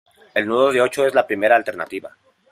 El 0.33 0.47
nudo 0.47 0.71
de 0.71 0.81
ocho 0.81 1.05
es 1.05 1.13
la 1.13 1.27
primera 1.27 1.55
alternativa. 1.55 2.17